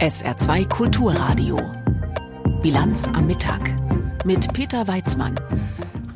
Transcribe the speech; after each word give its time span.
SR2 0.00 0.68
Kulturradio. 0.68 1.58
Bilanz 2.62 3.08
am 3.08 3.26
Mittag 3.26 3.74
mit 4.24 4.52
Peter 4.52 4.88
Weizmann. 4.88 5.34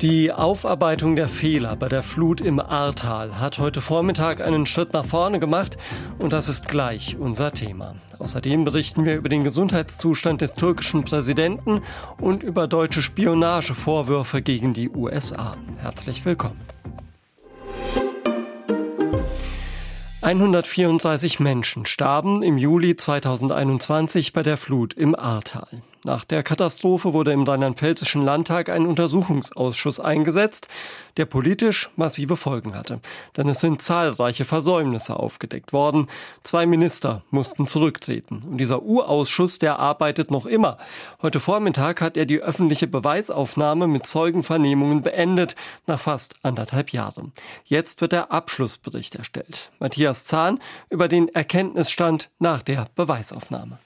Die 0.01 0.31
Aufarbeitung 0.31 1.15
der 1.15 1.27
Fehler 1.27 1.75
bei 1.75 1.89
der 1.89 2.01
Flut 2.01 2.41
im 2.41 2.59
Ahrtal 2.59 3.39
hat 3.39 3.59
heute 3.59 3.81
Vormittag 3.81 4.41
einen 4.41 4.65
Schritt 4.65 4.93
nach 4.93 5.05
vorne 5.05 5.39
gemacht 5.39 5.77
und 6.17 6.33
das 6.33 6.49
ist 6.49 6.67
gleich 6.67 7.17
unser 7.19 7.51
Thema. 7.51 7.95
Außerdem 8.19 8.65
berichten 8.65 9.05
wir 9.05 9.15
über 9.15 9.29
den 9.29 9.43
Gesundheitszustand 9.43 10.41
des 10.41 10.53
türkischen 10.53 11.03
Präsidenten 11.03 11.81
und 12.19 12.41
über 12.41 12.67
deutsche 12.67 13.01
Spionagevorwürfe 13.01 14.41
gegen 14.41 14.73
die 14.73 14.89
USA. 14.89 15.57
Herzlich 15.77 16.25
willkommen. 16.25 16.59
134 20.23 21.41
Menschen 21.41 21.85
starben 21.85 22.43
im 22.43 22.57
Juli 22.57 22.95
2021 22.95 24.31
bei 24.31 24.41
der 24.41 24.55
Flut 24.55 24.93
im 24.93 25.15
Ahrtal. 25.15 25.81
Nach 26.05 26.25
der 26.25 26.43
Katastrophe 26.43 27.13
wurde 27.13 27.31
im 27.31 27.43
Rheinland-Pfälzischen 27.43 28.23
Landtag 28.23 28.67
ein 28.67 28.85
Untersuchungsausschuss 28.85 30.01
eingesetzt, 30.01 30.67
der 31.15 31.25
politisch 31.25 31.89
massive 31.95 32.35
Folgen 32.35 32.75
hatte. 32.75 32.99
Denn 33.37 33.47
es 33.47 33.61
sind 33.61 33.81
zahlreiche 33.81 34.43
Versäumnisse 34.43 35.15
aufgedeckt 35.17 35.71
worden. 35.71 36.07
Zwei 36.43 36.65
Minister 36.65 37.23
mussten 37.31 37.67
zurücktreten. 37.67 38.43
Und 38.45 38.57
dieser 38.57 38.83
Urausschuss, 38.83 39.59
der 39.59 39.79
arbeitet 39.79 40.29
noch 40.29 40.45
immer. 40.45 40.77
Heute 41.21 41.39
Vormittag 41.39 42.01
hat 42.01 42.17
er 42.17 42.25
die 42.25 42.39
öffentliche 42.39 42.87
Beweisaufnahme 42.87 43.87
mit 43.87 44.05
Zeugenvernehmungen 44.05 45.03
beendet, 45.03 45.55
nach 45.87 45.99
fast 45.99 46.35
anderthalb 46.43 46.91
Jahren. 46.91 47.31
Jetzt 47.63 48.01
wird 48.01 48.11
der 48.11 48.31
Abschlussbericht 48.31 49.15
erstellt. 49.15 49.71
Matthias 49.79 50.25
Zahn 50.25 50.59
über 50.89 51.07
den 51.07 51.29
Erkenntnisstand 51.29 52.29
nach 52.39 52.61
der 52.61 52.87
Beweisaufnahme. 52.95 53.79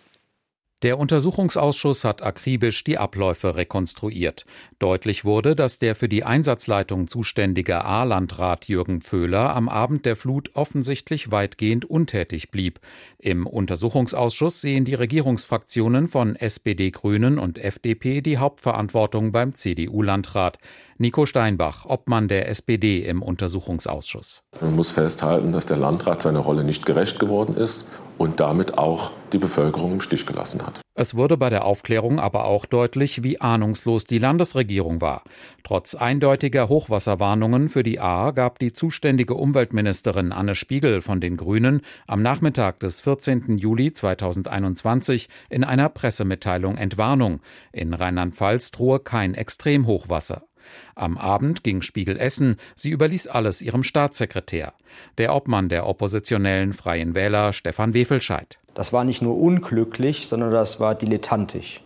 Der 0.84 1.00
Untersuchungsausschuss 1.00 2.04
hat 2.04 2.22
akribisch 2.22 2.84
die 2.84 3.00
Abläufe 3.00 3.56
rekonstruiert. 3.56 4.46
Deutlich 4.78 5.26
wurde, 5.26 5.56
dass 5.56 5.80
der 5.80 5.96
für 5.96 6.08
die 6.08 6.24
Einsatzleitung 6.24 7.08
zuständige 7.08 7.84
A-Landrat 7.84 8.68
Jürgen 8.68 9.02
Föhler 9.02 9.56
am 9.56 9.70
Abend 9.70 10.06
der 10.06 10.16
Flut 10.16 10.52
offensichtlich 10.54 11.32
weitgehend 11.32 11.86
untätig 11.86 12.52
blieb. 12.52 12.80
Im 13.18 13.48
Untersuchungsausschuss 13.48 14.62
sehen 14.62 14.86
die 14.86 14.94
Regierungsfraktionen 14.94 16.08
von 16.08 16.36
SPD, 16.36 16.92
Grünen 16.92 17.40
und 17.40 17.58
FDP 17.58 18.22
die 18.22 18.38
Hauptverantwortung 18.38 19.32
beim 19.32 19.56
CDU-Landrat. 19.56 20.60
Nico 21.00 21.28
Steinbach, 21.28 21.86
Obmann 21.86 22.28
der 22.28 22.50
SPD 22.50 23.06
im 23.06 23.22
Untersuchungsausschuss. 23.22 24.42
Man 24.62 24.76
muss 24.76 24.90
festhalten, 24.90 25.52
dass 25.52 25.68
der 25.68 25.78
Landrat 25.78 26.24
seiner 26.24 26.40
Rolle 26.40 26.64
nicht 26.64 26.88
gerecht 26.88 27.20
geworden 27.20 27.56
ist 27.56 27.88
und 28.18 28.40
damit 28.40 28.80
auch 28.80 29.12
die 29.32 29.38
Bevölkerung 29.38 29.94
im 29.94 30.02
Stich 30.02 30.26
gelassen 30.26 30.66
hat. 30.66 30.82
Es 30.96 31.14
wurde 31.14 31.38
bei 31.38 31.52
der 31.52 31.66
Aufklärung 31.66 32.20
aber 32.20 32.46
auch 32.46 32.66
deutlich, 32.66 33.22
wie 33.22 33.40
ahnungslos 33.40 34.06
die 34.06 34.18
Landesregierung 34.18 35.00
war. 35.00 35.22
Trotz 35.64 35.94
eindeutiger 35.94 36.70
Hochwasserwarnungen 36.70 37.70
für 37.70 37.84
die 37.84 38.00
Ahr 38.00 38.34
gab 38.34 38.58
die 38.58 38.74
zuständige 38.74 39.36
Umweltministerin 39.36 40.32
Anne 40.32 40.56
Spiegel 40.56 41.04
von 41.04 41.22
den 41.22 41.38
Grünen 41.38 41.82
am 42.08 42.24
Nachmittag 42.24 42.80
des 42.80 43.02
14. 43.02 43.60
Juli 43.60 43.94
2021 43.94 45.30
in 45.50 45.64
einer 45.64 45.90
Pressemitteilung 45.90 46.78
Entwarnung. 46.78 47.42
In 47.72 47.94
Rheinland-Pfalz 47.94 48.72
drohe 48.72 49.00
kein 49.00 49.36
Extremhochwasser. 49.36 50.48
Am 50.96 51.18
Abend 51.18 51.64
ging 51.64 51.82
Spiegel 51.82 52.18
essen, 52.18 52.58
sie 52.76 52.90
überließ 52.90 53.28
alles 53.28 53.62
ihrem 53.62 53.84
Staatssekretär, 53.84 54.74
der 55.18 55.36
Obmann 55.36 55.70
der 55.70 55.88
oppositionellen 55.88 56.74
Freien 56.74 57.16
Wähler 57.16 57.54
Stefan 57.54 57.94
Wefelscheid. 57.94 58.60
Das 58.74 58.94
war 58.94 59.04
nicht 59.04 59.22
nur 59.22 59.38
unglücklich, 59.38 60.28
sondern 60.28 60.52
das 60.52 60.80
war 60.80 60.96
dilettantisch. 60.96 61.82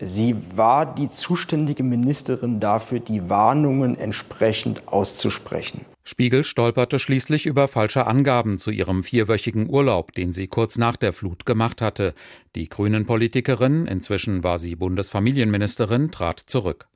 Sie 0.00 0.36
war 0.54 0.92
die 0.92 1.08
zuständige 1.08 1.82
Ministerin 1.82 2.58
dafür, 2.60 2.98
die 3.00 3.30
Warnungen 3.30 3.96
entsprechend 3.96 4.88
auszusprechen. 4.88 5.82
Spiegel 6.02 6.44
stolperte 6.44 6.98
schließlich 6.98 7.46
über 7.46 7.68
falsche 7.68 8.06
Angaben 8.06 8.58
zu 8.58 8.70
ihrem 8.70 9.02
vierwöchigen 9.02 9.70
Urlaub, 9.70 10.12
den 10.12 10.32
sie 10.32 10.48
kurz 10.48 10.76
nach 10.76 10.96
der 10.96 11.14
Flut 11.14 11.46
gemacht 11.46 11.80
hatte. 11.80 12.12
Die 12.54 12.68
grünen 12.68 13.06
Politikerin, 13.06 13.86
inzwischen 13.86 14.44
war 14.44 14.58
sie 14.58 14.76
Bundesfamilienministerin, 14.76 16.10
trat 16.10 16.40
zurück. 16.40 16.86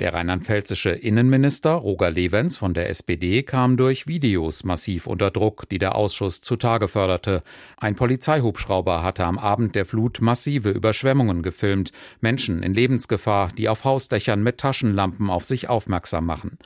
Der 0.00 0.14
rheinland-pfälzische 0.14 0.90
Innenminister 0.90 1.72
Roger 1.72 2.10
Levens 2.10 2.56
von 2.56 2.74
der 2.74 2.88
SPD 2.90 3.42
kam 3.42 3.76
durch 3.76 4.06
Videos 4.06 4.64
massiv 4.64 5.06
unter 5.06 5.30
Druck, 5.30 5.68
die 5.68 5.78
der 5.78 5.94
Ausschuss 5.94 6.40
zutage 6.40 6.88
förderte. 6.88 7.42
Ein 7.76 7.94
Polizeihubschrauber 7.94 9.02
hatte 9.02 9.24
am 9.24 9.38
Abend 9.38 9.74
der 9.74 9.84
Flut 9.84 10.20
massive 10.20 10.70
Überschwemmungen 10.70 11.42
gefilmt, 11.42 11.92
Menschen 12.20 12.62
in 12.62 12.74
Lebensgefahr, 12.74 13.50
die 13.56 13.68
auf 13.68 13.84
Hausdächern 13.84 14.42
mit 14.42 14.58
Taschenlampen 14.58 15.30
auf 15.30 15.44
sich 15.44 15.68
aufmerksam 15.68 16.26
machen. 16.26 16.58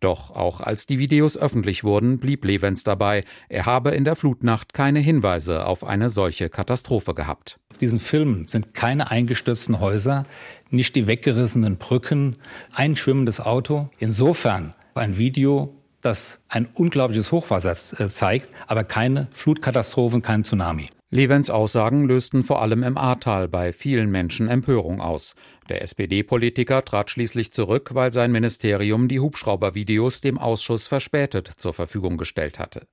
Doch 0.00 0.30
auch 0.30 0.60
als 0.60 0.86
die 0.86 0.98
Videos 0.98 1.36
öffentlich 1.36 1.84
wurden, 1.84 2.18
blieb 2.18 2.44
Levens 2.44 2.82
dabei, 2.82 3.24
er 3.48 3.66
habe 3.66 3.90
in 3.90 4.04
der 4.04 4.16
Flutnacht 4.16 4.72
keine 4.72 4.98
Hinweise 4.98 5.66
auf 5.66 5.84
eine 5.84 6.08
solche 6.08 6.48
Katastrophe 6.48 7.14
gehabt. 7.14 7.60
Auf 7.70 7.78
diesen 7.78 8.00
Filmen 8.00 8.46
sind 8.48 8.74
keine 8.74 9.10
eingestürzten 9.10 9.80
Häuser, 9.80 10.26
nicht 10.72 10.96
die 10.96 11.06
weggerissenen 11.06 11.76
Brücken, 11.76 12.36
ein 12.74 12.96
schwimmendes 12.96 13.40
Auto. 13.40 13.90
Insofern 13.98 14.74
ein 14.94 15.16
Video, 15.16 15.74
das 16.00 16.44
ein 16.48 16.68
unglaubliches 16.74 17.32
Hochwasser 17.32 17.72
äh, 18.00 18.08
zeigt, 18.08 18.48
aber 18.66 18.84
keine 18.84 19.28
Flutkatastrophen, 19.32 20.22
kein 20.22 20.44
Tsunami. 20.44 20.88
Levens 21.10 21.50
Aussagen 21.50 22.06
lösten 22.06 22.42
vor 22.42 22.62
allem 22.62 22.82
im 22.82 22.96
Ahrtal 22.96 23.46
bei 23.46 23.74
vielen 23.74 24.10
Menschen 24.10 24.48
Empörung 24.48 25.02
aus. 25.02 25.34
Der 25.68 25.82
SPD-Politiker 25.82 26.84
trat 26.84 27.10
schließlich 27.10 27.52
zurück, 27.52 27.90
weil 27.92 28.14
sein 28.14 28.32
Ministerium 28.32 29.08
die 29.08 29.20
Hubschraubervideos 29.20 30.22
dem 30.22 30.38
Ausschuss 30.38 30.88
verspätet 30.88 31.48
zur 31.48 31.74
Verfügung 31.74 32.16
gestellt 32.16 32.58
hatte. 32.58 32.86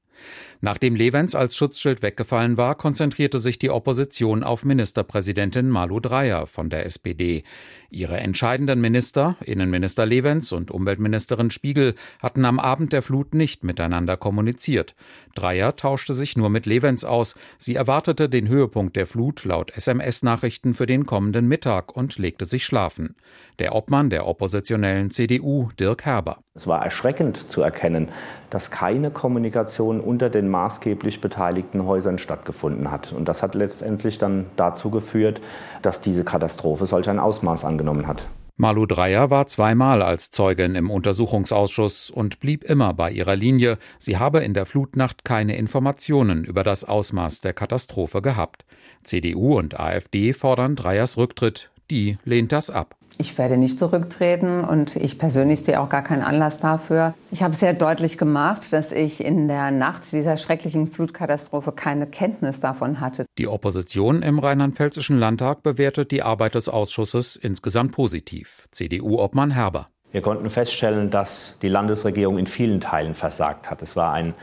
Nachdem 0.62 0.96
Levens 0.96 1.36
als 1.36 1.56
Schutzschild 1.56 2.02
weggefallen 2.02 2.58
war, 2.58 2.76
konzentrierte 2.76 3.40
sich 3.40 3.60
die 3.60 3.70
Opposition 3.70 4.44
auf 4.44 4.66
Ministerpräsidentin 4.66 5.70
Malu 5.70 6.02
Dreyer 6.02 6.48
von 6.48 6.70
der 6.70 6.86
SPD. 6.86 7.44
Ihre 7.90 8.18
entscheidenden 8.18 8.82
Minister, 8.82 9.38
Innenminister 9.46 10.06
Levens 10.06 10.52
und 10.52 10.70
Umweltministerin 10.70 11.50
Spiegel, 11.50 11.96
hatten 12.22 12.44
am 12.44 12.60
Abend 12.60 12.92
der 12.92 13.02
Flut 13.02 13.34
nicht 13.34 13.64
miteinander 13.64 14.18
kommuniziert. 14.18 14.96
Dreyer 15.34 15.76
tauschte 15.76 16.14
sich 16.14 16.36
nur 16.36 16.50
mit 16.50 16.66
Levens 16.66 17.06
aus. 17.06 17.36
Sie 17.58 17.76
erwartete 17.76 18.28
den 18.28 18.50
Höhepunkt 18.50 18.96
der 18.98 19.08
Flut 19.08 19.46
laut 19.46 19.72
SMS-Nachrichten 19.72 20.74
für 20.74 20.86
den 20.86 21.06
kommenden 21.06 21.48
Mittag 21.48 21.96
und 21.96 22.18
legte 22.18 22.46
sich 22.46 22.66
schlafen. 22.66 23.16
Der 23.60 23.76
Obmann 23.76 24.10
der 24.10 24.28
oppositionellen 24.28 25.10
CDU, 25.10 25.70
Dirk 25.80 26.06
Herber. 26.06 26.40
Es 26.60 26.68
war 26.68 26.84
erschreckend 26.84 27.50
zu 27.50 27.62
erkennen, 27.62 28.10
dass 28.50 28.70
keine 28.70 29.12
Kommunikation 29.12 30.02
unter 30.02 30.30
den 30.30 30.50
maßgeblich 30.50 31.22
beteiligten 31.22 31.86
Häusern 31.86 32.18
stattgefunden 32.18 32.92
hat. 32.92 33.14
Und 33.14 33.30
das 33.30 33.42
hat 33.42 33.56
letztendlich 33.56 34.18
dann 34.18 34.48
dazu 34.58 34.90
geführt, 34.90 35.40
dass 35.82 36.02
diese 36.02 36.26
Katastrophe 36.26 36.86
solch 36.86 37.10
ein 37.10 37.18
Ausmaß 37.18 37.64
angenommen 37.64 38.08
hat. 38.08 38.26
Malu 38.58 38.86
Dreyer 38.86 39.30
war 39.30 39.48
zweimal 39.48 40.02
als 40.02 40.32
Zeugin 40.32 40.76
im 40.76 40.92
Untersuchungsausschuss 40.92 42.10
und 42.10 42.42
blieb 42.42 42.66
immer 42.66 42.94
bei 42.94 43.10
ihrer 43.10 43.38
Linie, 43.38 43.78
sie 43.98 44.18
habe 44.18 44.40
in 44.40 44.54
der 44.54 44.66
Flutnacht 44.66 45.24
keine 45.24 45.56
Informationen 45.56 46.44
über 46.44 46.66
das 46.66 46.84
Ausmaß 46.84 47.40
der 47.40 47.54
Katastrophe 47.54 48.22
gehabt. 48.22 48.66
CDU 49.02 49.58
und 49.58 49.80
AfD 49.80 50.34
fordern 50.34 50.76
Dreyers 50.76 51.16
Rücktritt, 51.16 51.72
die 51.92 52.18
lehnt 52.26 52.52
das 52.52 52.70
ab. 52.70 52.96
Ich 53.22 53.38
werde 53.38 53.58
nicht 53.58 53.78
zurücktreten 53.78 54.64
und 54.64 54.96
ich 54.96 55.18
persönlich 55.18 55.60
sehe 55.60 55.82
auch 55.82 55.90
gar 55.90 56.04
keinen 56.04 56.22
Anlass 56.22 56.60
dafür. 56.60 57.14
Ich 57.32 57.44
habe 57.44 57.54
sehr 57.54 57.74
deutlich 57.74 58.18
gemacht, 58.18 58.72
dass 58.72 58.94
ich 58.94 59.22
in 59.22 59.50
der 59.50 59.72
Nacht 59.72 60.14
dieser 60.14 60.38
schrecklichen 60.38 60.88
Flutkatastrophe 60.88 61.74
keine 61.74 62.08
Kenntnis 62.08 62.62
davon 62.62 63.02
hatte. 63.02 63.26
Die 63.38 63.50
Opposition 63.50 64.22
im 64.22 64.40
rheinland-pfälzischen 64.40 65.20
Landtag 65.20 65.64
bewertet 65.64 66.12
die 66.12 66.24
Arbeit 66.24 66.56
des 66.56 66.70
Ausschusses 66.70 67.36
insgesamt 67.36 67.92
positiv. 67.92 68.68
CDU-Obmann 68.72 69.52
Herber. 69.52 69.90
Wir 70.14 70.22
konnten 70.22 70.50
feststellen, 70.50 71.12
dass 71.12 71.58
die 71.62 71.68
Landesregierung 71.68 72.38
in 72.38 72.48
vielen 72.48 72.80
Teilen 72.80 73.16
versagt 73.16 73.70
hat. 73.70 73.82
Es 73.82 73.98
war 73.98 74.14
ein 74.14 74.34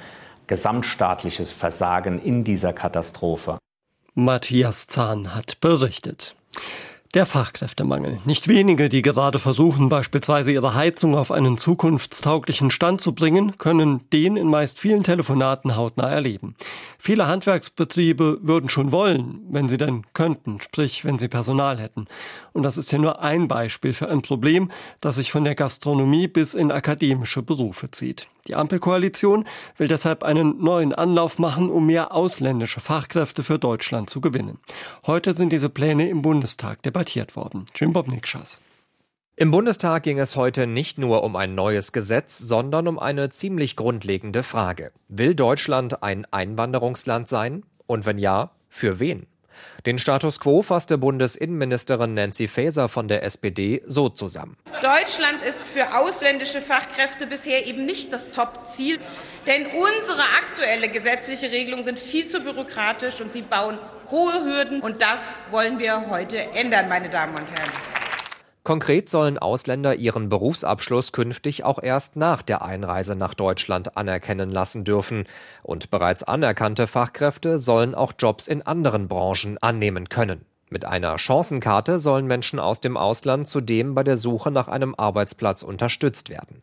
gesamtstaatliches 0.49 1.51
Versagen 1.51 2.21
in 2.21 2.45
dieser 2.45 2.75
Katastrophe. 2.75 3.59
Matthias 4.15 4.87
Zahn 4.87 5.35
hat 5.35 5.61
berichtet. 5.61 6.37
Der 7.17 7.25
Fachkräftemangel. 7.25 8.21
Nicht 8.27 8.47
wenige, 8.47 8.91
die 8.91 9.01
gerade 9.01 9.39
versuchen, 9.39 9.89
beispielsweise 9.89 10.53
ihre 10.53 10.75
Heizung 10.75 11.15
auf 11.15 11.33
einen 11.33 11.57
zukunftstauglichen 11.57 12.71
Stand 12.71 13.01
zu 13.01 13.15
bringen, 13.15 13.57
können 13.57 14.03
den 14.13 14.37
in 14.37 14.49
meist 14.49 14.79
vielen 14.79 15.03
Telefonaten 15.03 15.77
hautnah 15.77 16.11
erleben. 16.11 16.57
Viele 16.99 17.27
Handwerksbetriebe 17.27 18.41
würden 18.43 18.69
schon 18.69 18.93
wollen, 18.93 19.41
wenn 19.49 19.67
sie 19.67 19.79
denn 19.79 20.03
könnten, 20.13 20.61
sprich 20.61 21.07
wenn 21.07 21.19
sie 21.19 21.29
Personal 21.29 21.79
hätten. 21.79 22.07
Und 22.53 22.65
das 22.65 22.77
ist 22.77 22.93
ja 22.93 22.99
nur 22.99 23.23
ein 23.23 23.49
Beispiel 23.49 23.95
für 23.95 24.11
ein 24.11 24.21
Problem, 24.21 24.71
das 25.01 25.17
sich 25.17 25.33
von 25.33 25.45
der 25.45 25.55
Gastronomie 25.55 26.29
bis 26.29 26.53
in 26.53 26.71
akademische 26.71 27.41
Berufe 27.41 27.91
zieht. 27.91 28.29
Die 28.47 28.55
Ampelkoalition 28.55 29.45
will 29.77 29.89
deshalb 29.89 30.23
einen 30.23 30.63
neuen 30.63 30.93
Anlauf 30.93 31.41
machen, 31.41 31.69
um 31.69 31.87
mehr 31.87 32.15
ausländische 32.15 32.79
Fachkräfte 32.79 33.43
für 33.43 33.59
Deutschland 33.59 34.09
zu 34.09 34.21
gewinnen. 34.21 34.59
Heute 35.05 35.33
sind 35.33 35.51
diese 35.51 35.69
Pläne 35.69 36.09
im 36.09 36.23
Bundestag 36.23 36.81
debattiert 36.83 37.06
worden. 37.37 37.65
Jim 37.75 37.93
Bob 37.93 38.09
Nikschas. 38.09 38.61
Im 39.39 39.51
Bundestag 39.51 40.03
ging 40.03 40.19
es 40.19 40.35
heute 40.35 40.67
nicht 40.67 40.97
nur 40.97 41.23
um 41.23 41.37
ein 41.37 41.55
neues 41.55 41.93
Gesetz, 41.93 42.39
sondern 42.39 42.89
um 42.89 42.99
eine 42.99 43.29
ziemlich 43.29 43.77
grundlegende 43.77 44.43
Frage. 44.43 44.93
Will 45.09 45.35
Deutschland 45.35 46.03
ein 46.03 46.27
Einwanderungsland 46.31 47.29
sein? 47.29 47.63
Und 47.87 48.07
wenn 48.07 48.17
ja, 48.17 48.53
für 48.71 48.99
wen? 48.99 49.27
Den 49.85 49.99
Status 49.99 50.41
quo 50.41 50.63
fasste 50.63 50.99
Bundesinnenministerin 50.99 52.15
Nancy 52.15 52.49
Faeser 52.49 52.89
von 52.89 53.09
der 53.09 53.23
SPD 53.25 53.83
so 53.87 54.09
zusammen. 54.09 54.57
Deutschland 54.83 55.43
ist 55.43 55.67
für 55.67 55.99
ausländische 55.99 56.61
Fachkräfte 56.61 57.27
bisher 57.27 57.67
eben 57.67 57.85
nicht 57.85 58.13
das 58.13 58.31
Top-Ziel, 58.31 58.99
denn 59.47 59.67
unsere 59.67 60.23
aktuelle 60.43 60.89
gesetzliche 60.89 61.51
Regelungen 61.51 61.85
sind 61.85 61.99
viel 61.99 62.27
zu 62.27 62.41
bürokratisch 62.41 63.21
und 63.21 63.33
sie 63.33 63.43
bauen 63.43 63.79
hohe 64.11 64.45
Hürden. 64.45 64.81
Und 64.81 65.03
das 65.03 65.43
wollen 65.51 65.79
wir 65.79 66.09
heute 66.11 66.39
ändern, 66.53 66.89
meine 66.89 67.09
Damen 67.09 67.35
und 67.35 67.51
Herren. 67.51 67.71
Konkret 68.67 69.09
sollen 69.09 69.39
Ausländer 69.39 69.95
ihren 69.95 70.29
Berufsabschluss 70.29 71.13
künftig 71.13 71.63
auch 71.63 71.81
erst 71.81 72.17
nach 72.17 72.43
der 72.43 72.63
Einreise 72.63 73.15
nach 73.15 73.33
Deutschland 73.33 73.97
anerkennen 73.97 74.51
lassen 74.51 74.83
dürfen. 74.83 75.25
Und 75.63 75.91
bereits 75.91 76.25
anerkannte 76.25 76.89
Fachkräfte 76.89 77.61
sollen 77.61 77.95
auch 77.95 78.13
Jobs 78.19 78.49
in 78.49 78.63
anderen 78.63 79.07
Branchen 79.07 79.57
annehmen 79.59 80.09
können. 80.09 80.45
Mit 80.69 80.85
einer 80.85 81.17
Chancenkarte 81.17 82.01
sollen 82.01 82.27
Menschen 82.27 82.59
aus 82.59 82.81
dem 82.81 82.97
Ausland 82.97 83.49
zudem 83.49 83.95
bei 83.95 84.03
der 84.03 84.17
Suche 84.17 84.51
nach 84.51 84.67
einem 84.67 84.97
Arbeitsplatz 84.97 85.63
unterstützt 85.63 86.29
werden. 86.29 86.61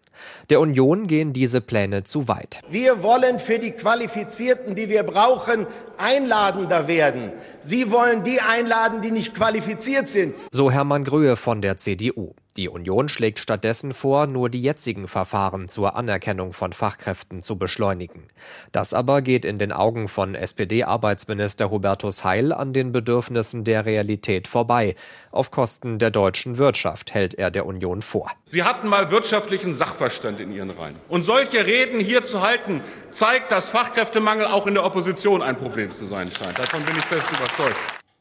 Der 0.50 0.60
Union 0.60 1.08
gehen 1.08 1.32
diese 1.32 1.62
Pläne 1.62 2.04
zu 2.04 2.28
weit. 2.28 2.60
Wir 2.70 3.02
wollen 3.02 3.40
für 3.40 3.60
die 3.60 3.72
Qualifizierten, 3.72 4.76
die 4.76 4.90
wir 4.90 5.04
brauchen, 5.04 5.68
einladender 5.98 6.90
werden. 6.90 7.32
Sie 7.62 7.92
wollen 7.92 8.26
die 8.26 8.42
einladen, 8.42 9.02
die 9.02 9.12
nicht 9.12 9.34
qualifiziert 9.34 10.10
sind. 10.10 10.36
So 10.52 10.70
Hermann 10.70 11.06
Gröhe 11.06 11.38
von 11.38 11.62
der 11.62 11.78
CDU. 11.78 12.34
Die 12.56 12.70
Union 12.70 13.10
schlägt 13.10 13.40
stattdessen 13.40 13.96
vor, 13.96 14.28
nur 14.28 14.48
die 14.48 14.62
jetzigen 14.62 15.08
Verfahren 15.08 15.68
zur 15.68 15.96
Anerkennung 15.96 16.54
von 16.54 16.72
Fachkräften 16.72 17.42
zu 17.42 17.58
beschleunigen. 17.58 18.28
Das 18.72 18.94
aber 18.94 19.24
geht 19.24 19.44
in 19.44 19.58
den 19.58 19.72
Augen 19.72 20.08
von 20.08 20.36
SPD-Arbeitsminister 20.36 21.72
Hubertus 21.72 22.24
Heil 22.24 22.54
an 22.54 22.72
den 22.72 22.92
Bedürfnissen 22.92 23.64
der 23.64 23.88
Realität 23.88 24.48
vorbei. 24.48 24.94
Auf 25.32 25.50
Kosten 25.50 25.98
der 25.98 26.12
deutschen 26.12 26.60
Wirtschaft 26.60 27.16
hält 27.16 27.34
er 27.34 27.50
der 27.50 27.66
Union 27.66 28.04
vor. 28.04 28.30
Sie 28.46 28.62
hatten 28.62 28.88
mal 28.88 29.10
wirtschaftlichen 29.10 29.74
Sachverstand 29.74 30.40
in 30.40 30.52
Ihren 30.52 30.70
Reihen. 30.70 30.94
Und 31.10 31.24
solche 31.24 31.66
Reden 31.66 32.00
hier 32.00 32.24
zu 32.24 32.42
halten, 32.42 32.82
zeigt, 33.10 33.52
dass 33.52 33.70
Fachkräftemangel 33.70 34.46
auch 34.46 34.68
in 34.68 34.76
der 34.76 34.86
Opposition 34.86 35.42
ein 35.42 35.58
Problem 35.58 35.90
zu 35.90 36.06
sein 36.06 36.30
scheint. 36.30 36.60
Davon 36.60 36.84
bin 36.84 36.96
ich 36.98 37.06
fest 37.06 37.28
überzeugt. 37.32 37.78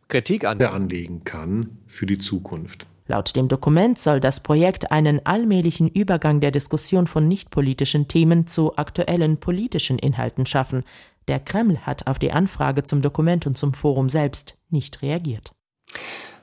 Kritik 0.09 0.47
an 0.47 0.59
der 0.59 0.73
anlegen 0.73 1.25
kann 1.25 1.79
für 1.87 2.07
die 2.07 2.19
Zukunft. 2.19 2.87
Laut 3.07 3.35
dem 3.35 3.49
Dokument 3.49 3.99
soll 3.99 4.21
das 4.21 4.41
Projekt 4.41 4.93
einen 4.93 5.25
allmählichen 5.27 5.89
Übergang 5.89 6.41
der 6.41 6.51
Diskussion 6.51 7.07
von 7.07 7.27
nichtpolitischen 7.27 8.09
Themen 8.09 8.47
zu 8.47 8.77
aktuellen 8.77 9.39
politischen 9.39 9.99
Inhalten 9.99 10.47
schaffen. 10.47 10.85
Der 11.29 11.41
Kreml 11.41 11.79
hat 11.79 12.07
auf 12.07 12.19
die 12.19 12.33
Anfrage 12.33 12.85
zum 12.85 13.03
Dokument 13.03 13.47
und 13.47 13.59
zum 13.59 13.75
Forum 13.75 14.09
selbst 14.09 14.59
nicht 14.71 15.03
reagiert. 15.03 15.53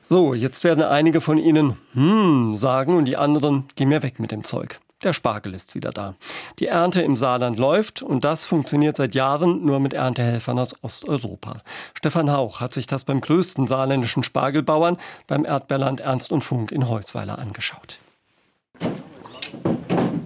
So, 0.01 0.33
jetzt 0.33 0.63
werden 0.63 0.83
einige 0.83 1.21
von 1.21 1.37
Ihnen 1.37 1.77
hm 1.93 2.55
sagen 2.55 2.95
und 2.95 3.05
die 3.05 3.17
anderen 3.17 3.65
gehen 3.75 3.89
mir 3.89 4.03
weg 4.03 4.19
mit 4.19 4.31
dem 4.31 4.43
Zeug. 4.43 4.79
Der 5.03 5.13
Spargel 5.13 5.53
ist 5.53 5.75
wieder 5.75 5.91
da. 5.91 6.15
Die 6.59 6.67
Ernte 6.67 7.01
im 7.01 7.15
Saarland 7.15 7.57
läuft 7.57 8.01
und 8.01 8.25
das 8.25 8.43
funktioniert 8.43 8.97
seit 8.97 9.15
Jahren 9.15 9.63
nur 9.65 9.79
mit 9.79 9.93
Erntehelfern 9.93 10.59
aus 10.59 10.75
Osteuropa. 10.83 11.61
Stefan 11.93 12.31
Hauch 12.31 12.59
hat 12.59 12.73
sich 12.73 12.85
das 12.85 13.05
beim 13.05 13.21
größten 13.21 13.65
saarländischen 13.65 14.23
Spargelbauern 14.23 14.97
beim 15.25 15.45
Erdbeerland 15.45 16.01
Ernst 16.01 16.33
und 16.33 16.43
Funk 16.43 16.73
in 16.73 16.89
Heusweiler 16.89 17.39
angeschaut. 17.39 17.99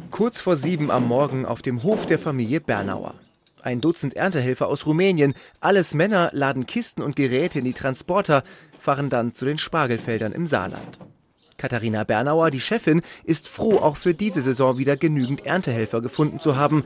Kurz 0.10 0.42
vor 0.42 0.58
sieben 0.58 0.90
am 0.90 1.08
Morgen 1.08 1.46
auf 1.46 1.62
dem 1.62 1.84
Hof 1.84 2.08
der 2.08 2.18
Familie 2.18 2.60
Bernauer. 2.60 3.14
Ein 3.62 3.80
Dutzend 3.80 4.16
Erntehelfer 4.16 4.68
aus 4.68 4.88
Rumänien, 4.88 5.36
alles 5.62 5.94
Männer, 5.94 6.31
laden 6.34 6.66
Kisten 6.66 7.04
und 7.04 7.16
Geräte 7.16 7.60
in 7.60 7.66
die 7.66 7.74
Transporter, 7.74 8.44
fahren 8.80 9.10
dann 9.10 9.34
zu 9.34 9.46
den 9.46 9.58
Spargelfeldern 9.58 10.34
im 10.34 10.46
Saarland. 10.46 11.00
Katharina 11.63 12.04
Bernauer, 12.04 12.51
die 12.51 12.60
Chefin, 12.60 13.01
ist 13.24 13.48
froh, 13.48 13.77
auch 13.77 13.95
für 13.95 14.13
diese 14.13 14.42
Saison 14.42 14.77
wieder 14.77 14.98
genügend 14.98 15.45
Erntehelfer 15.45 16.01
gefunden 16.01 16.42
zu 16.42 16.57
haben. 16.57 16.83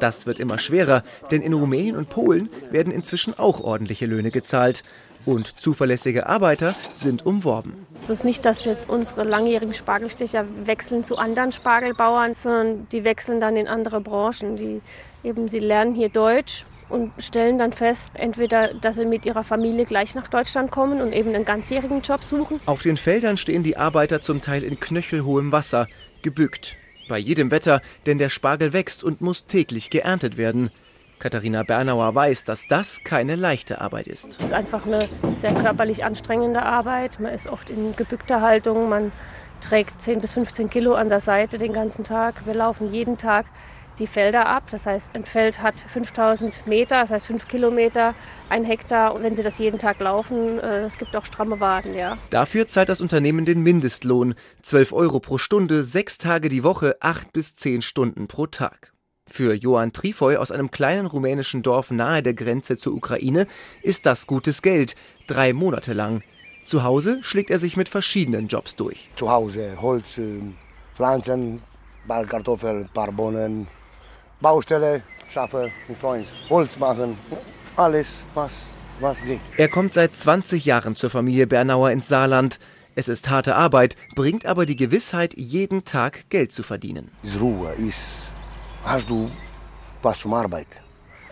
Das 0.00 0.26
wird 0.26 0.38
immer 0.38 0.58
schwerer, 0.58 1.04
denn 1.30 1.42
in 1.42 1.52
Rumänien 1.52 1.94
und 1.94 2.08
Polen 2.08 2.48
werden 2.70 2.90
inzwischen 2.90 3.38
auch 3.38 3.60
ordentliche 3.60 4.06
Löhne 4.06 4.30
gezahlt. 4.30 4.82
Und 5.26 5.60
zuverlässige 5.60 6.26
Arbeiter 6.26 6.74
sind 6.94 7.26
umworben. 7.26 7.86
Es 8.04 8.08
ist 8.08 8.24
nicht, 8.24 8.46
dass 8.46 8.64
jetzt 8.64 8.88
unsere 8.88 9.24
langjährigen 9.24 9.74
Spargelstecher 9.74 10.46
wechseln 10.64 11.04
zu 11.04 11.18
anderen 11.18 11.52
Spargelbauern, 11.52 12.34
sondern 12.34 12.88
die 12.92 13.04
wechseln 13.04 13.42
dann 13.42 13.56
in 13.56 13.68
andere 13.68 14.00
Branchen. 14.00 14.56
Die 14.56 14.80
eben, 15.22 15.48
sie 15.48 15.58
lernen 15.58 15.94
hier 15.94 16.08
Deutsch 16.08 16.64
und 16.94 17.12
stellen 17.18 17.58
dann 17.58 17.72
fest, 17.72 18.12
entweder, 18.14 18.72
dass 18.72 18.94
sie 18.94 19.04
mit 19.04 19.26
ihrer 19.26 19.42
Familie 19.42 19.84
gleich 19.84 20.14
nach 20.14 20.28
Deutschland 20.28 20.70
kommen 20.70 21.02
und 21.02 21.12
eben 21.12 21.34
einen 21.34 21.44
ganzjährigen 21.44 22.02
Job 22.02 22.22
suchen. 22.22 22.60
Auf 22.66 22.82
den 22.82 22.96
Feldern 22.96 23.36
stehen 23.36 23.64
die 23.64 23.76
Arbeiter 23.76 24.20
zum 24.20 24.40
Teil 24.40 24.62
in 24.62 24.78
knöchelhohem 24.78 25.50
Wasser, 25.50 25.88
gebückt. 26.22 26.76
Bei 27.08 27.18
jedem 27.18 27.50
Wetter, 27.50 27.82
denn 28.06 28.18
der 28.18 28.30
Spargel 28.30 28.72
wächst 28.72 29.04
und 29.04 29.20
muss 29.20 29.46
täglich 29.46 29.90
geerntet 29.90 30.36
werden. 30.36 30.70
Katharina 31.18 31.62
Bernauer 31.64 32.14
weiß, 32.14 32.44
dass 32.44 32.66
das 32.68 33.02
keine 33.04 33.34
leichte 33.34 33.80
Arbeit 33.80 34.06
ist. 34.06 34.38
Es 34.38 34.46
ist 34.46 34.52
einfach 34.52 34.86
eine 34.86 35.00
sehr 35.40 35.52
körperlich 35.52 36.04
anstrengende 36.04 36.62
Arbeit. 36.62 37.18
Man 37.18 37.34
ist 37.34 37.46
oft 37.46 37.70
in 37.70 37.96
gebückter 37.96 38.40
Haltung, 38.40 38.88
man 38.88 39.12
trägt 39.60 40.00
10 40.00 40.20
bis 40.20 40.32
15 40.32 40.70
Kilo 40.70 40.94
an 40.94 41.08
der 41.08 41.20
Seite 41.20 41.58
den 41.58 41.72
ganzen 41.72 42.04
Tag. 42.04 42.46
Wir 42.46 42.54
laufen 42.54 42.92
jeden 42.92 43.18
Tag 43.18 43.46
die 43.98 44.06
Felder 44.06 44.46
ab. 44.46 44.64
Das 44.70 44.86
heißt, 44.86 45.14
ein 45.14 45.24
Feld 45.24 45.62
hat 45.62 45.84
5000 45.92 46.66
Meter, 46.66 47.00
das 47.00 47.10
heißt 47.10 47.26
5 47.26 47.48
Kilometer, 47.48 48.14
ein 48.48 48.64
Hektar. 48.64 49.14
Und 49.14 49.22
wenn 49.22 49.34
Sie 49.34 49.42
das 49.42 49.58
jeden 49.58 49.78
Tag 49.78 50.00
laufen, 50.00 50.58
äh, 50.58 50.84
es 50.84 50.98
gibt 50.98 51.14
auch 51.16 51.24
stramme 51.24 51.60
Waden, 51.60 51.94
ja. 51.94 52.18
Dafür 52.30 52.66
zahlt 52.66 52.88
das 52.88 53.00
Unternehmen 53.00 53.44
den 53.44 53.62
Mindestlohn. 53.62 54.34
12 54.62 54.92
Euro 54.92 55.20
pro 55.20 55.38
Stunde, 55.38 55.84
sechs 55.84 56.18
Tage 56.18 56.48
die 56.48 56.64
Woche, 56.64 56.96
acht 57.00 57.32
bis 57.32 57.54
zehn 57.56 57.82
Stunden 57.82 58.26
pro 58.28 58.46
Tag. 58.46 58.92
Für 59.26 59.54
Johann 59.54 59.92
Trifoy 59.92 60.36
aus 60.36 60.50
einem 60.50 60.70
kleinen 60.70 61.06
rumänischen 61.06 61.62
Dorf 61.62 61.90
nahe 61.90 62.22
der 62.22 62.34
Grenze 62.34 62.76
zur 62.76 62.94
Ukraine 62.94 63.46
ist 63.82 64.04
das 64.04 64.26
gutes 64.26 64.60
Geld, 64.60 64.96
drei 65.26 65.54
Monate 65.54 65.94
lang. 65.94 66.22
Zu 66.66 66.82
Hause 66.82 67.18
schlägt 67.22 67.50
er 67.50 67.58
sich 67.58 67.76
mit 67.76 67.88
verschiedenen 67.88 68.48
Jobs 68.48 68.76
durch. 68.76 69.08
Zu 69.16 69.30
Hause 69.30 69.76
Holz, 69.80 70.20
Pflanzen, 70.94 71.62
Ballkartoffeln, 72.06 72.88
paar 72.92 73.12
Bohnen, 73.12 73.66
Baustelle, 74.44 75.02
schaffe 75.26 75.70
mit 75.88 75.96
Freunden, 75.96 76.28
Holz 76.50 76.76
machen, 76.76 77.16
alles, 77.76 78.22
was, 78.34 78.52
was 79.00 79.22
geht. 79.22 79.40
Er 79.56 79.68
kommt 79.70 79.94
seit 79.94 80.14
20 80.14 80.66
Jahren 80.66 80.96
zur 80.96 81.08
Familie 81.08 81.46
Bernauer 81.46 81.90
ins 81.92 82.08
Saarland. 82.08 82.58
Es 82.94 83.08
ist 83.08 83.30
harte 83.30 83.56
Arbeit, 83.56 83.96
bringt 84.14 84.44
aber 84.44 84.66
die 84.66 84.76
Gewissheit, 84.76 85.32
jeden 85.34 85.86
Tag 85.86 86.28
Geld 86.28 86.52
zu 86.52 86.62
verdienen. 86.62 87.10
Ist 87.22 87.40
Ruhe, 87.40 87.72
ist, 87.72 88.30
hast 88.84 89.08
du 89.08 89.30
was 90.02 90.18
zum 90.18 90.34
Arbeit, 90.34 90.68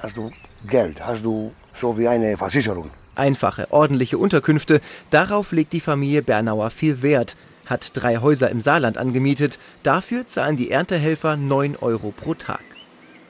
hast 0.02 0.16
du 0.16 0.30
Geld, 0.66 1.04
hast 1.06 1.22
du 1.22 1.52
so 1.74 1.98
wie 1.98 2.08
eine 2.08 2.38
Versicherung. 2.38 2.90
Einfache, 3.14 3.66
ordentliche 3.70 4.16
Unterkünfte, 4.16 4.80
darauf 5.10 5.52
legt 5.52 5.74
die 5.74 5.80
Familie 5.80 6.22
Bernauer 6.22 6.70
viel 6.70 7.02
Wert, 7.02 7.36
hat 7.66 7.90
drei 7.92 8.16
Häuser 8.16 8.48
im 8.48 8.62
Saarland 8.62 8.96
angemietet, 8.96 9.58
dafür 9.82 10.26
zahlen 10.26 10.56
die 10.56 10.70
Erntehelfer 10.70 11.36
9 11.36 11.76
Euro 11.76 12.10
pro 12.10 12.32
Tag. 12.32 12.62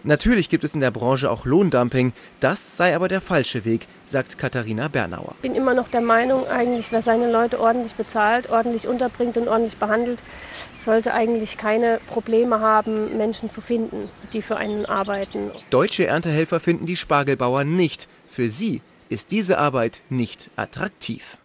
Natürlich 0.05 0.49
gibt 0.49 0.65
es 0.65 0.75
in 0.75 0.81
der 0.81 0.91
Branche 0.91 1.31
auch 1.31 1.45
Lohndumping, 1.45 2.13
das 2.41 2.77
sei 2.77 2.97
aber 2.97 3.07
der 3.07 3.21
falsche 3.21 3.65
Weg, 3.65 3.87
sagt 4.05 4.37
Katharina 4.37 4.89
Bernauer. 4.89 5.35
Ich 5.37 5.43
bin 5.43 5.55
immer 5.55 5.75
noch 5.75 5.89
der 5.89 6.01
Meinung, 6.01 6.47
eigentlich, 6.47 6.91
wer 6.91 7.03
seine 7.03 7.31
Leute 7.31 7.61
ordentlich 7.61 7.95
bezahlt, 7.95 8.51
ordentlich 8.51 8.89
unterbringt 8.89 9.37
und 9.37 9.47
ordentlich 9.47 9.77
behandelt, 9.77 10.25
sollte 10.85 11.15
eigentlich 11.15 11.57
keine 11.57 12.01
Probleme 12.09 12.59
haben, 12.61 13.17
Menschen 13.17 13.49
zu 13.49 13.61
finden, 13.61 14.09
die 14.33 14.43
für 14.43 14.57
einen 14.57 14.87
arbeiten. 14.87 15.53
Deutsche 15.71 16.07
Erntehelfer 16.07 16.59
finden 16.59 16.87
die 16.87 16.97
Spargelbauern 16.97 17.77
nicht. 17.77 18.09
Für 18.29 18.49
sie 18.49 18.81
ist 19.09 19.31
diese 19.31 19.59
Arbeit 19.59 20.03
nicht 20.09 20.51
attraktiv. 20.57 21.39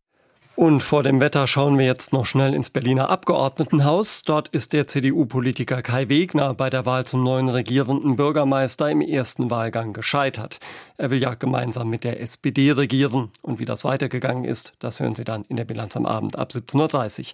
Und 0.58 0.82
vor 0.82 1.04
dem 1.04 1.22
Wetter 1.22 1.46
schauen 1.46 1.78
wir 1.78 1.86
jetzt 1.86 2.14
noch 2.14 2.26
schnell 2.26 2.56
ins 2.56 2.72
Berliner 2.72 3.12
Abgeordnetenhaus. 3.12 4.24
Dort 4.24 4.48
ist 4.48 4.74
der 4.74 4.88
CDU-Politiker 4.88 5.84
Kai 5.84 6.10
Wegner 6.10 6.56
bei 6.56 6.72
der 6.72 6.88
Wahl 6.88 7.06
zum 7.06 7.24
neuen 7.24 7.48
regierenden 7.48 8.16
Bürgermeister 8.16 8.90
im 8.90 9.02
ersten 9.02 9.52
Wahlgang 9.52 9.94
gescheitert. 9.94 10.60
Er 10.98 11.12
will 11.12 11.22
ja 11.22 11.36
gemeinsam 11.36 11.92
mit 11.92 12.04
der 12.04 12.22
SPD 12.22 12.72
regieren. 12.72 13.30
Und 13.44 13.60
wie 13.60 13.66
das 13.66 13.84
weitergegangen 13.84 14.46
ist, 14.46 14.74
das 14.80 15.00
hören 15.00 15.14
Sie 15.14 15.24
dann 15.24 15.44
in 15.44 15.58
der 15.58 15.66
Bilanz 15.66 15.96
am 15.96 16.08
Abend 16.08 16.36
ab 16.40 16.50
17.30 16.52 17.20
Uhr. 17.20 17.26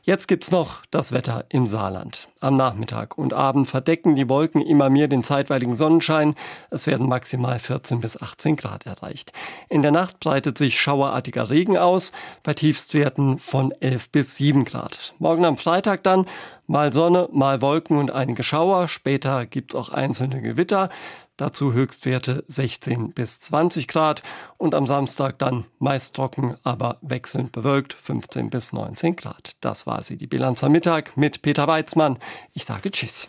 Jetzt 0.00 0.26
gibt's 0.26 0.50
noch 0.50 0.80
das 0.90 1.12
Wetter 1.12 1.44
im 1.50 1.66
Saarland. 1.66 2.30
Am 2.40 2.56
Nachmittag 2.56 3.18
und 3.18 3.34
Abend 3.34 3.68
verdecken 3.68 4.16
die 4.16 4.30
Wolken 4.30 4.62
immer 4.62 4.88
mehr 4.88 5.06
den 5.06 5.22
zeitweiligen 5.22 5.76
Sonnenschein. 5.76 6.34
Es 6.70 6.86
werden 6.86 7.06
maximal 7.06 7.58
14 7.58 8.00
bis 8.00 8.18
18 8.18 8.56
Grad 8.56 8.86
erreicht. 8.86 9.34
In 9.68 9.82
der 9.82 9.92
Nacht 9.92 10.18
breitet 10.18 10.56
sich 10.56 10.80
schauerartiger 10.80 11.50
Regen 11.50 11.76
aus. 11.76 12.12
Bei 12.42 12.54
Tiefstwerten 12.70 13.40
von 13.40 13.72
11 13.72 14.10
bis 14.10 14.36
7 14.36 14.64
Grad. 14.64 15.12
Morgen 15.18 15.44
am 15.44 15.56
Freitag 15.56 16.04
dann 16.04 16.26
mal 16.68 16.92
Sonne, 16.92 17.28
mal 17.32 17.60
Wolken 17.60 17.98
und 17.98 18.12
einige 18.12 18.44
Schauer. 18.44 18.86
Später 18.86 19.44
gibt's 19.44 19.74
auch 19.74 19.88
einzelne 19.88 20.40
Gewitter. 20.40 20.88
Dazu 21.36 21.72
Höchstwerte 21.72 22.44
16 22.46 23.10
bis 23.10 23.40
20 23.40 23.88
Grad 23.88 24.22
und 24.56 24.76
am 24.76 24.86
Samstag 24.86 25.36
dann 25.40 25.64
meist 25.80 26.14
trocken, 26.14 26.58
aber 26.62 26.98
wechselnd 27.00 27.50
bewölkt 27.50 27.92
15 27.92 28.50
bis 28.50 28.72
19 28.72 29.16
Grad. 29.16 29.56
Das 29.60 29.88
war 29.88 30.00
sie, 30.02 30.16
die 30.16 30.28
Bilanz 30.28 30.62
am 30.62 30.70
Mittag 30.70 31.16
mit 31.16 31.42
Peter 31.42 31.66
Weizmann. 31.66 32.20
Ich 32.52 32.66
sage 32.66 32.92
Tschüss. 32.92 33.28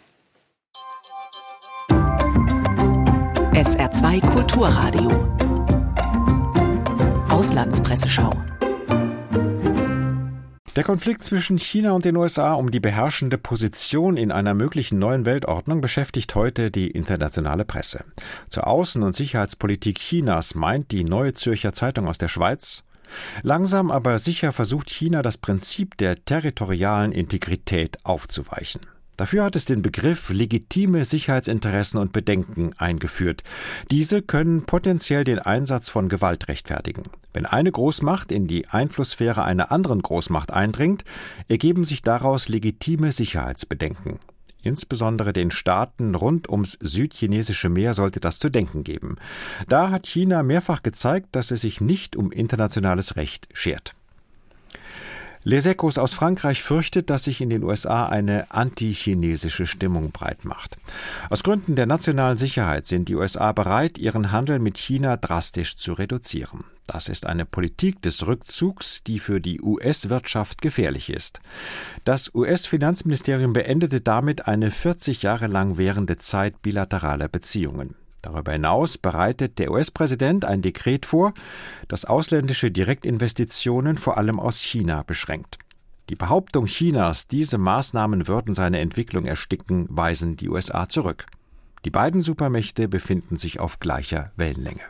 SR2 3.54 4.24
Kulturradio 4.24 5.10
Auslandspresseschau 7.28 8.30
der 10.75 10.84
Konflikt 10.84 11.24
zwischen 11.24 11.58
China 11.58 11.92
und 11.92 12.06
den 12.06 12.16
USA 12.16 12.54
um 12.54 12.72
die 12.72 12.80
beherrschende 12.80 13.38
Position 13.38 14.16
in 14.16 14.32
einer 14.32 14.54
möglichen 14.54 15.00
neuen 15.00 15.25
Weltordnung 15.25 15.82
beschäftigt 15.82 16.34
heute 16.36 16.72
die 16.72 16.90
internationale 16.92 17.66
Presse. 17.66 18.06
Zur 18.48 18.68
Außen- 18.68 19.04
und 19.04 19.16
Sicherheitspolitik 19.16 20.00
Chinas 20.00 20.56
meint 20.56 20.92
die 20.92 21.04
Neue 21.04 21.34
Zürcher 21.34 21.74
Zeitung 21.74 22.08
aus 22.08 22.18
der 22.18 22.30
Schweiz, 22.30 22.84
Langsam 23.42 23.92
aber 23.92 24.20
sicher 24.20 24.51
versucht 24.51 24.90
China 24.90 25.22
das 25.22 25.38
Prinzip 25.38 25.98
der 25.98 26.24
territorialen 26.24 27.12
Integrität 27.12 27.98
aufzuweichen. 28.04 28.82
Dafür 29.22 29.44
hat 29.44 29.56
es 29.56 29.66
den 29.66 29.84
Begriff 29.84 30.32
legitime 30.32 31.06
Sicherheitsinteressen 31.06 32.00
und 32.00 32.12
Bedenken 32.12 32.74
eingeführt. 32.80 33.44
Diese 33.92 34.24
können 34.24 34.63
potenziell 34.63 35.24
den 35.24 35.38
Einsatz 35.38 35.90
von 35.90 36.10
Gewalt 36.10 36.48
rechtfertigen. 36.48 37.04
Wenn 37.32 37.46
eine 37.46 37.72
Großmacht 37.72 38.32
in 38.32 38.48
die 38.48 38.68
Einflusssphäre 38.68 39.44
einer 39.44 39.72
anderen 39.72 40.01
Großmacht 40.01 40.51
eindringt, 40.51 41.06
ergeben 41.48 41.84
sich 41.84 42.01
daraus 42.01 42.50
legitime 42.50 43.12
Sicherheitsbedenken. 43.12 44.18
Insbesondere 44.63 45.34
den 45.34 45.51
Staaten 45.51 46.16
rund 46.16 46.50
ums 46.50 46.80
südchinesische 46.82 47.70
Meer 47.70 47.94
sollte 47.94 48.22
das 48.22 48.40
zu 48.40 48.50
denken 48.50 48.84
geben. 48.84 49.18
Da 49.68 49.92
hat 49.92 50.08
China 50.08 50.42
mehrfach 50.42 50.82
gezeigt, 50.82 51.28
dass 51.34 51.51
es 51.51 51.62
sich 51.62 51.80
nicht 51.80 52.16
um 52.16 52.32
internationales 52.32 53.18
Recht 53.18 53.50
schert. 53.54 53.94
Les 55.44 55.66
Echos 55.66 55.98
aus 55.98 56.14
Frankreich 56.14 56.62
fürchtet, 56.62 57.10
dass 57.10 57.24
sich 57.24 57.42
in 57.42 57.50
den 57.50 57.64
USA 57.64 58.06
eine 58.06 58.52
antichinesische 58.52 59.66
Stimmung 59.66 60.12
breitmacht. 60.12 60.78
Aus 61.32 61.42
Gründen 61.42 61.76
der 61.76 61.88
nationalen 61.88 62.38
Sicherheit 62.38 62.86
sind 62.86 63.10
die 63.10 63.16
USA 63.16 63.52
bereit, 63.52 63.98
ihren 63.98 64.32
Handel 64.32 64.60
mit 64.60 64.78
China 64.78 65.18
drastisch 65.18 65.78
zu 65.78 65.94
reduzieren. 65.94 66.66
Das 66.86 67.10
ist 67.10 67.26
eine 67.26 67.46
Politik 67.46 68.04
des 68.04 68.28
Rückzugs, 68.28 69.02
die 69.04 69.18
für 69.18 69.42
die 69.42 69.62
US-Wirtschaft 69.62 70.62
gefährlich 70.62 71.10
ist. 71.10 71.40
Das 72.04 72.36
US-Finanzministerium 72.36 73.54
beendete 73.54 74.02
damit 74.02 74.48
eine 74.48 74.70
40 74.70 75.24
Jahre 75.24 75.48
lang 75.48 75.78
währende 75.78 76.18
Zeit 76.18 76.62
bilateraler 76.62 77.30
Beziehungen. 77.30 77.96
Darüber 78.22 78.51
hinaus 78.51 78.98
bereitet 78.98 79.58
der 79.58 79.72
US-Präsident 79.72 80.46
ein 80.46 80.62
Dekret 80.62 81.06
vor, 81.06 81.34
das 81.88 82.06
ausländische 82.06 82.70
Direktinvestitionen 82.70 83.98
vor 83.98 84.18
allem 84.18 84.40
aus 84.40 84.60
China 84.60 85.04
beschränkt. 85.04 85.58
Die 86.10 86.16
Behauptung 86.16 86.66
Chinas, 86.66 87.28
diese 87.28 87.58
Maßnahmen 87.58 88.28
würden 88.28 88.54
seine 88.54 88.80
Entwicklung 88.80 89.25
ersticken, 89.25 89.88
weisen 89.90 90.36
die 90.36 90.50
USA 90.50 90.90
zurück. 90.90 91.25
Die 91.86 91.90
beiden 91.90 92.22
Supermächte 92.22 92.88
befinden 92.88 93.38
sich 93.38 93.60
auf 93.60 93.80
gleicher 93.80 94.32
Wellenlänge. 94.36 94.84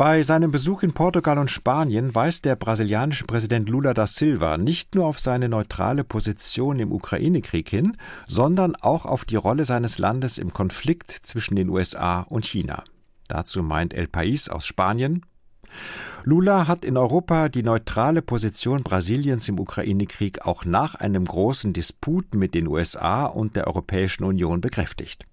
Bei 0.00 0.22
seinem 0.22 0.50
Besuch 0.50 0.82
in 0.82 0.94
Portugal 0.94 1.36
und 1.36 1.50
Spanien 1.50 2.14
weist 2.14 2.46
der 2.46 2.56
brasilianische 2.56 3.26
Präsident 3.26 3.68
Lula 3.68 3.92
da 3.92 4.06
Silva 4.06 4.56
nicht 4.56 4.94
nur 4.94 5.04
auf 5.04 5.20
seine 5.20 5.50
neutrale 5.50 6.04
Position 6.04 6.78
im 6.78 6.90
Ukraine-Krieg 6.90 7.68
hin, 7.68 7.98
sondern 8.26 8.76
auch 8.76 9.04
auf 9.04 9.26
die 9.26 9.36
Rolle 9.36 9.66
seines 9.66 9.98
Landes 9.98 10.38
im 10.38 10.54
Konflikt 10.54 11.10
zwischen 11.10 11.54
den 11.54 11.68
USA 11.68 12.20
und 12.20 12.46
China. 12.46 12.82
Dazu 13.28 13.62
meint 13.62 13.92
El 13.92 14.06
País 14.06 14.48
aus 14.48 14.64
Spanien, 14.64 15.26
Lula 16.24 16.66
hat 16.66 16.86
in 16.86 16.96
Europa 16.96 17.50
die 17.50 17.62
neutrale 17.62 18.22
Position 18.22 18.82
Brasiliens 18.82 19.50
im 19.50 19.60
Ukraine-Krieg 19.60 20.46
auch 20.46 20.64
nach 20.64 20.94
einem 20.94 21.26
großen 21.26 21.74
Disput 21.74 22.34
mit 22.34 22.54
den 22.54 22.68
USA 22.68 23.26
und 23.26 23.54
der 23.54 23.66
Europäischen 23.66 24.24
Union 24.24 24.62
bekräftigt. 24.62 25.26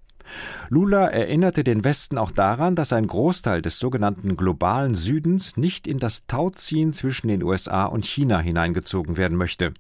Lula 0.70 1.08
erinnerte 1.08 1.64
den 1.64 1.84
Westen 1.84 2.18
auch 2.18 2.32
daran, 2.32 2.76
dass 2.76 2.94
ein 2.94 3.08
Großteil 3.08 3.62
des 3.62 3.80
sogenannten 3.80 4.38
globalen 4.38 4.96
Südens 4.96 5.58
nicht 5.58 5.88
in 5.88 6.00
das 6.00 6.28
Tauziehen 6.28 6.94
zwischen 6.94 7.28
den 7.28 7.44
USA 7.44 7.86
und 7.86 8.06
China 8.06 8.40
hineingezogen 8.40 9.18
werden 9.18 9.38
möchte. 9.38 9.74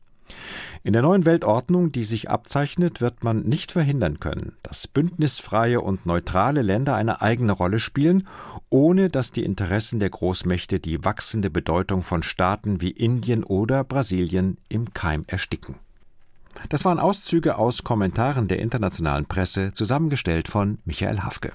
In 0.84 0.94
der 0.94 1.01
neuen 1.01 1.25
Weltordnung, 1.25 1.92
die 1.92 2.04
sich 2.04 2.30
abzeichnet, 2.30 3.01
wird 3.01 3.24
man 3.24 3.44
nicht 3.44 3.72
verhindern 3.72 4.20
können, 4.20 4.54
dass 4.63 4.88
bündnisfreie 4.88 5.82
und 5.82 6.06
neutrale 6.06 6.62
Länder 6.62 6.96
eine 6.96 7.22
eigene 7.22 7.51
Rolle 7.51 7.80
spielen, 7.80 8.27
ohne 8.70 9.10
dass 9.10 9.32
die 9.32 9.44
Interessen 9.44 10.00
der 10.00 10.10
Großmächte 10.10 10.80
die 10.80 11.04
wachsende 11.04 11.50
Bedeutung 11.50 12.04
von 12.04 12.24
Staaten 12.24 12.82
wie 12.82 12.92
Indien 12.92 13.44
oder 13.44 13.84
Brasilien 13.84 14.58
im 14.70 14.94
Keim 14.94 15.25
ersticken. 15.27 15.75
Das 16.70 16.86
waren 16.86 17.00
Auszüge 17.00 17.58
aus 17.58 17.84
Kommentaren 17.84 18.48
der 18.48 18.60
internationalen 18.60 19.26
Presse, 19.26 19.74
zusammengestellt 19.74 20.48
von 20.48 20.80
Michael 20.86 21.22
Hafke. 21.22 21.52